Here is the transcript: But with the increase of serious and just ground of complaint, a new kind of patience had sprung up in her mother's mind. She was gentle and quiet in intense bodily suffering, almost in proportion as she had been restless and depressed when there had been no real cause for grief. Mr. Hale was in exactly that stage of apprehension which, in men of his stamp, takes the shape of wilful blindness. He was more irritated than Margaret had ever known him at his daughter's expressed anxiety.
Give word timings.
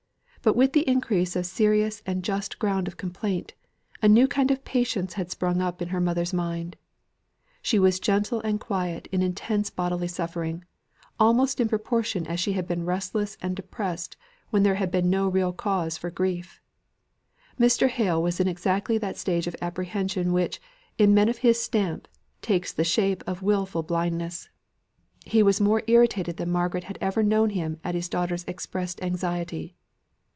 But 0.43 0.55
with 0.55 0.73
the 0.73 0.89
increase 0.89 1.35
of 1.35 1.45
serious 1.45 2.01
and 2.03 2.23
just 2.23 2.57
ground 2.57 2.87
of 2.87 2.97
complaint, 2.97 3.53
a 4.01 4.07
new 4.07 4.27
kind 4.27 4.49
of 4.49 4.65
patience 4.65 5.13
had 5.13 5.29
sprung 5.29 5.61
up 5.61 5.83
in 5.83 5.89
her 5.89 6.01
mother's 6.01 6.33
mind. 6.33 6.77
She 7.61 7.77
was 7.77 7.99
gentle 7.99 8.41
and 8.41 8.59
quiet 8.59 9.07
in 9.11 9.21
intense 9.21 9.69
bodily 9.69 10.07
suffering, 10.07 10.65
almost 11.19 11.59
in 11.59 11.69
proportion 11.69 12.25
as 12.25 12.39
she 12.39 12.53
had 12.53 12.65
been 12.67 12.87
restless 12.87 13.37
and 13.39 13.55
depressed 13.55 14.17
when 14.49 14.63
there 14.63 14.73
had 14.81 14.89
been 14.89 15.11
no 15.11 15.27
real 15.27 15.53
cause 15.53 15.95
for 15.95 16.09
grief. 16.09 16.59
Mr. 17.59 17.87
Hale 17.87 18.19
was 18.23 18.39
in 18.39 18.47
exactly 18.47 18.97
that 18.97 19.17
stage 19.19 19.45
of 19.45 19.55
apprehension 19.61 20.33
which, 20.33 20.59
in 20.97 21.13
men 21.13 21.29
of 21.29 21.37
his 21.45 21.61
stamp, 21.61 22.07
takes 22.41 22.73
the 22.73 22.83
shape 22.83 23.23
of 23.27 23.43
wilful 23.43 23.83
blindness. 23.83 24.49
He 25.23 25.43
was 25.43 25.61
more 25.61 25.83
irritated 25.85 26.37
than 26.37 26.49
Margaret 26.49 26.85
had 26.85 26.97
ever 26.99 27.21
known 27.21 27.51
him 27.51 27.79
at 27.83 27.93
his 27.93 28.09
daughter's 28.09 28.43
expressed 28.45 29.03
anxiety. 29.03 29.75